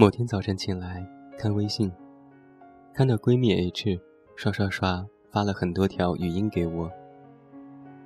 [0.00, 1.04] 某天早晨起来
[1.36, 1.90] 看微信，
[2.94, 4.00] 看到闺蜜 H
[4.36, 6.88] 刷刷刷发了很多条语音给我，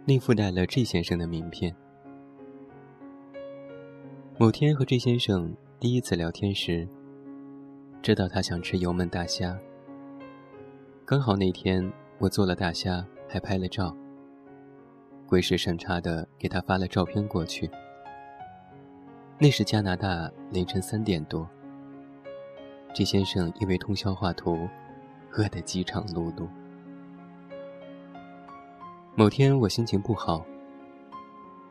[0.07, 1.77] 另附带了 G 先生的名片。
[4.39, 6.89] 某天和 G 先生第一次聊天时，
[8.01, 9.59] 知道他想吃油焖大虾。
[11.05, 13.95] 刚好那天我做了大虾，还拍了照。
[15.27, 17.71] 鬼使神差的给他发了照片过去。
[19.39, 21.47] 那时加拿大凌晨三点多
[22.95, 24.69] ，G 先生因为通宵画图，
[25.33, 26.47] 饿得饥肠辘辘。
[29.15, 30.45] 某天我心情不好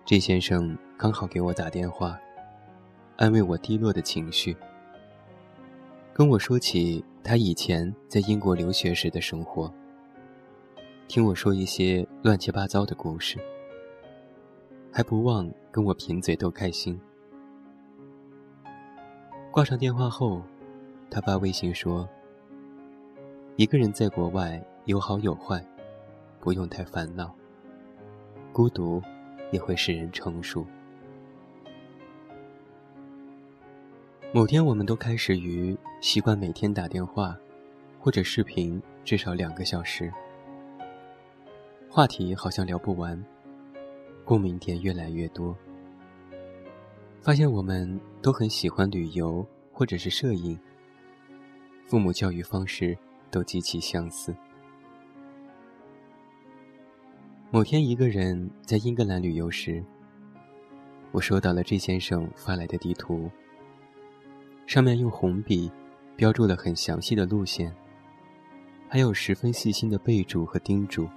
[0.05, 2.19] ，G 先生刚好给我打电话，
[3.17, 4.55] 安慰我低落的情绪，
[6.13, 9.73] 跟我说起他以前在英国留学时的生活，
[11.07, 13.39] 听我说一些乱七八糟的故事，
[14.91, 16.99] 还不忘跟我贫嘴逗开心。
[19.51, 20.41] 挂上电话后，
[21.11, 22.07] 他发微信说
[23.57, 25.61] ：“一个人在国外有好有坏，
[26.39, 27.35] 不用太烦恼。
[28.53, 29.03] 孤独
[29.51, 30.65] 也会使人成熟。”
[34.31, 37.37] 某天，我们都开始于习惯每天打电话
[37.99, 40.09] 或者视频至少两个小时，
[41.89, 43.21] 话题好像聊不完，
[44.23, 45.53] 共鸣点越来越多。
[47.21, 50.57] 发现我们都很喜欢旅游或者是摄影，
[51.91, 52.97] 父母教育方式
[53.29, 54.33] 都极其相似。
[57.49, 59.83] 某天一个人在英格兰旅游时，
[61.11, 63.29] 我收到了 J 先生发来的地图，
[64.65, 65.69] 上面用红笔
[66.15, 67.75] 标注了很详细的路线，
[68.87, 71.09] 还有十分细心的备注和叮嘱。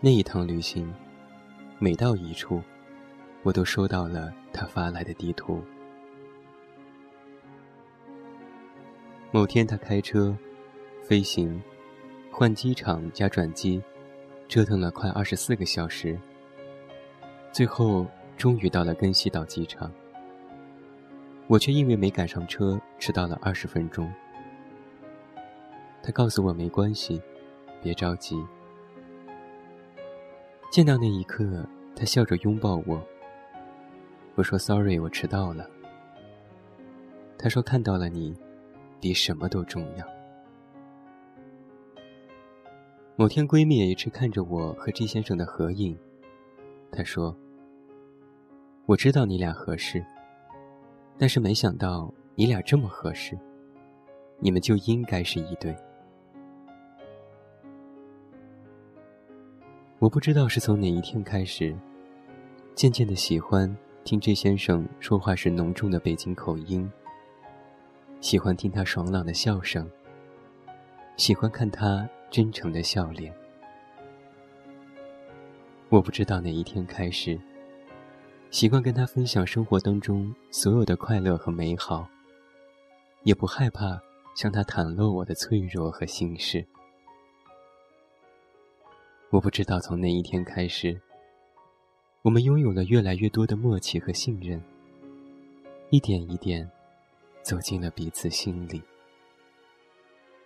[0.00, 0.88] 那一趟旅行，
[1.80, 2.62] 每到一处。
[3.42, 5.60] 我都收到了他发来的地图。
[9.30, 10.34] 某天，他开车、
[11.02, 11.62] 飞行、
[12.30, 13.82] 换机场加转机，
[14.48, 16.18] 折腾了快二十四个小时，
[17.52, 18.06] 最后
[18.38, 19.92] 终于到了根西岛机场。
[21.46, 24.10] 我却因为没赶上车，迟到了二十分钟。
[26.02, 27.20] 他告诉我没关系，
[27.82, 28.42] 别着急。
[30.70, 33.06] 见到那一刻，他笑着拥抱我。
[34.36, 35.68] 我说：“Sorry，我迟到了。”
[37.36, 38.34] 他说：“看到了你，
[39.00, 40.06] 比什么都重要。”
[43.16, 45.98] 某天，闺蜜 H 看着我和 G 先生的合影，
[46.92, 47.36] 她说
[48.86, 50.04] ：“我知道你俩合适，
[51.18, 53.36] 但是没想到你俩这么合适，
[54.38, 55.76] 你们就应该是一对。”
[59.98, 61.76] 我不知道是从哪一天开始，
[62.76, 63.76] 渐渐的喜欢。
[64.04, 66.88] 听 J 先生说话时浓重的北京口音，
[68.20, 69.88] 喜欢听他爽朗的笑声，
[71.16, 73.32] 喜欢看他真诚的笑脸。
[75.88, 77.38] 我不知道哪一天开始，
[78.50, 82.08] 习惯跟他分享生活当中所有的快乐和美好，
[83.22, 84.00] 也不害怕
[84.34, 86.64] 向他袒露我的脆弱和心事。
[89.30, 91.00] 我不知道从哪一天开始。
[92.22, 94.60] 我们拥有了越来越多的默契和信任，
[95.90, 96.68] 一点一点
[97.48, 98.82] 走进了彼此心里。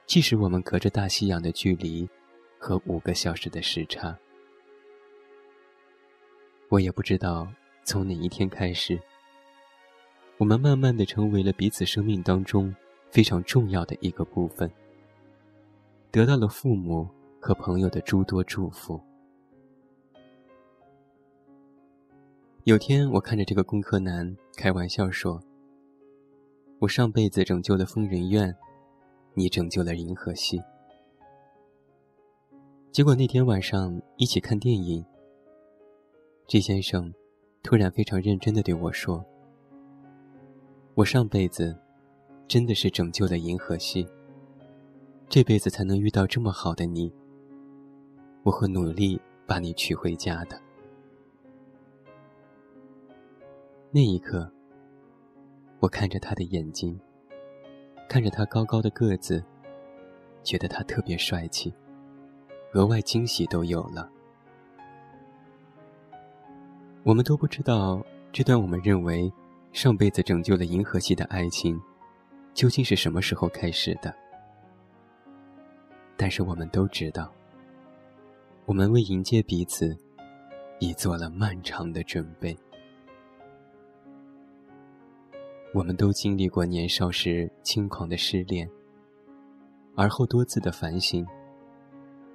[0.07, 2.09] 即使我们隔着大西洋的距离
[2.61, 4.17] 和五个小时的时差，
[6.69, 7.49] 我也不知道
[7.83, 9.01] 从哪一天开始，
[10.39, 12.73] 我们慢慢的成为了彼此生命当中
[13.11, 14.71] 非常重要的一个部分，
[16.13, 17.09] 得到了父母
[17.41, 19.01] 和朋友的诸多祝福。
[22.63, 25.43] 有天，我看着这个工科男开玩笑说
[26.83, 28.53] ：“我上辈子拯救了疯人院，
[29.35, 30.61] 你拯救了银河系。”
[32.91, 35.05] 结果那天晚上一起看电影
[36.49, 37.15] ，G 先生
[37.63, 39.25] 突然非常认真的对我说
[40.95, 41.79] ：“我上辈子
[42.49, 44.05] 真的是拯救了银河系，
[45.29, 47.15] 这辈子才能遇到这么好的你。
[48.43, 50.61] 我会努力把你娶回家的。”
[53.93, 54.53] 那一刻，
[55.83, 56.97] 我看着他的眼睛，
[58.09, 59.43] 看着他高高的个子，
[60.45, 61.75] 觉得他特别帅气，
[62.75, 64.09] 额外惊喜都有了。
[67.03, 68.01] 我们都不知道
[68.31, 69.29] 这段我们认为
[69.73, 71.83] 上辈子拯救了银河系的爱情，
[72.55, 74.15] 究竟是什么时候开始的。
[76.17, 77.29] 但是我们都知道，
[78.67, 79.99] 我们为迎接彼此，
[80.79, 82.57] 已做了漫长的准备。
[85.75, 88.69] 我们都经历过年少时轻狂的失恋，
[89.95, 91.27] 而后多次的反省，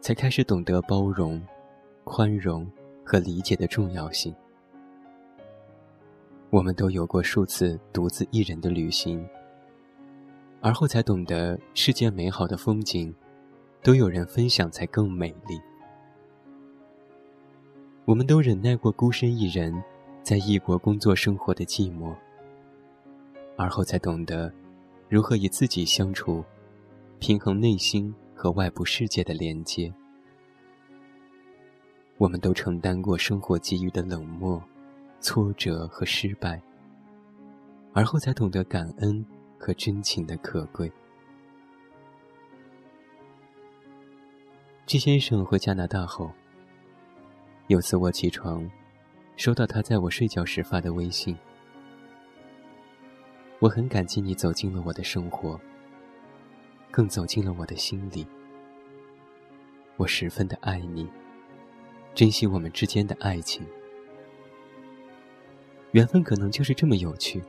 [0.01, 1.39] 才开始懂得包容、
[2.03, 2.67] 宽容
[3.05, 4.33] 和理解的重要性。
[6.49, 9.23] 我们都有过数次独自一人的旅行，
[10.59, 13.13] 而后才懂得世间美好的风景，
[13.83, 15.61] 都有人分享才更美丽。
[18.05, 19.83] 我们都忍耐过孤身一人，
[20.23, 22.15] 在异国工作生活的寂寞。
[23.57, 24.53] 而后才懂得，
[25.09, 26.45] 如何与自己相处，
[27.19, 29.91] 平衡内心和外部世界的连接。
[32.19, 34.63] 我们都承担过生活给予的冷漠、
[35.19, 36.61] 挫折和失败，
[37.93, 39.25] 而后才懂得感恩
[39.57, 40.91] 和真情的可贵。
[44.85, 46.31] 季先生回加拿大后，
[47.67, 48.69] 有次我起床，
[49.35, 51.35] 收到他在我睡觉时发的微信。
[53.59, 55.59] 我很感激你走进了我的生活，
[56.91, 58.25] 更走进了我的心里。
[59.95, 61.09] 我十分的爱你，
[62.13, 63.65] 珍惜我们之间的爱情。
[65.93, 67.41] 缘分可能就是这么有趣，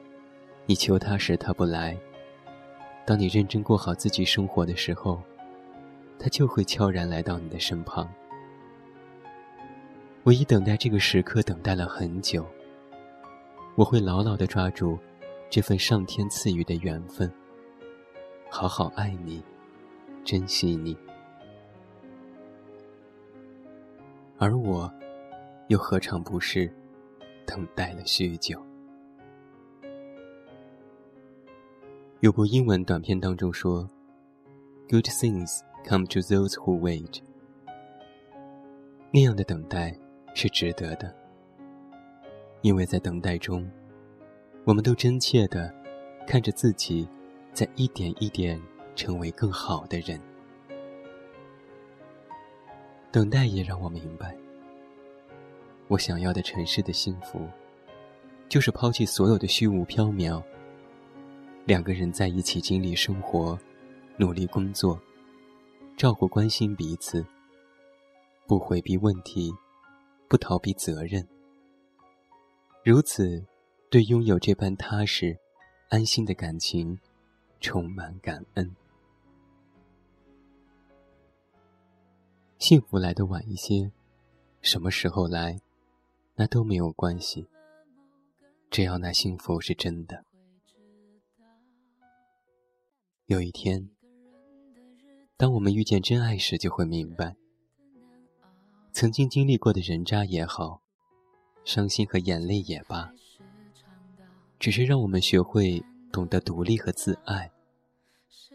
[0.64, 1.94] 你求他时他不来，
[3.04, 5.20] 当你认真过好自己生活的时候，
[6.18, 8.08] 他就会悄然来到你的身旁。
[10.22, 12.46] 我已等待这个时刻等待了很久，
[13.74, 14.98] 我会牢牢的抓住。
[15.50, 17.32] 这份上天赐予的缘分，
[18.50, 19.42] 好好爱你，
[20.22, 20.94] 珍惜你。
[24.36, 24.92] 而我，
[25.68, 26.70] 又何尝不是
[27.46, 28.62] 等待了许久？
[32.20, 33.88] 有部英文短片当中说
[34.90, 37.22] ：“Good things come to those who wait。”
[39.10, 39.98] 那样的等待
[40.34, 41.14] 是值得的，
[42.60, 43.66] 因为在等待中。
[44.68, 45.74] 我们都真切的
[46.26, 47.08] 看着自己，
[47.54, 48.60] 在一点一点
[48.94, 50.20] 成为更好的人。
[53.10, 54.36] 等待也让我明白，
[55.86, 57.48] 我想要的城市的幸福，
[58.46, 60.42] 就是抛弃所有的虚无缥缈。
[61.64, 63.58] 两个人在一起经历生活，
[64.18, 65.00] 努力工作，
[65.96, 67.24] 照顾关心彼此，
[68.46, 69.50] 不回避问题，
[70.28, 71.26] 不逃避责任。
[72.84, 73.42] 如此。
[73.90, 75.38] 对拥有这般踏实、
[75.88, 76.98] 安心的感情，
[77.58, 78.76] 充满感恩。
[82.58, 83.90] 幸福来的晚一些，
[84.60, 85.58] 什么时候来，
[86.34, 87.46] 那都没有关系。
[88.70, 90.22] 只要那幸福是真的。
[93.24, 93.88] 有一天，
[95.38, 97.36] 当我们遇见真爱时，就会明白，
[98.92, 100.82] 曾经经历过的人渣也好，
[101.64, 103.14] 伤心和眼泪也罢。
[104.58, 107.50] 只是让我们学会懂得独立和自爱，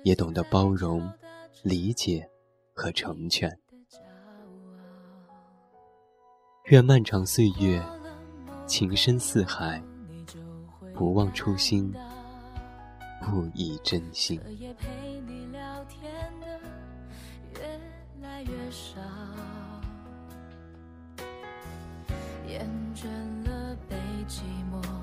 [0.04, 1.10] 也懂得包容、
[1.64, 2.30] 理解
[2.74, 3.58] 和成全。
[6.66, 7.82] 愿漫长岁月，
[8.68, 9.82] 情深似海，
[10.94, 11.94] 不忘初心，
[13.22, 14.40] 不以真心。
[22.46, 23.08] 厌倦
[23.48, 23.96] 了被
[24.28, 25.03] 寂寞。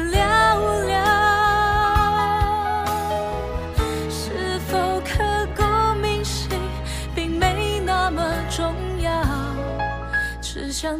[10.81, 10.99] 想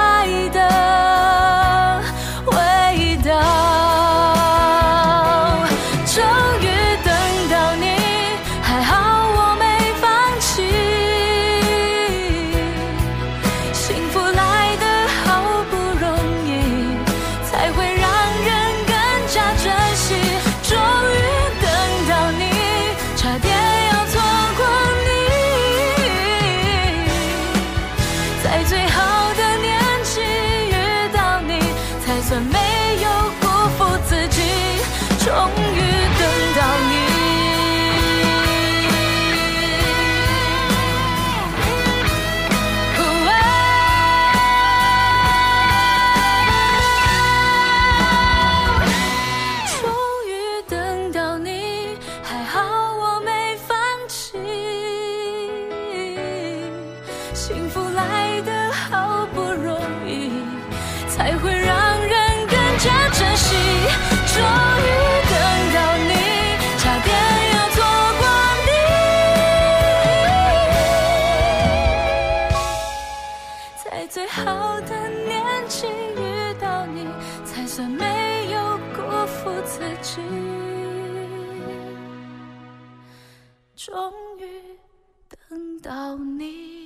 [86.41, 86.80] need.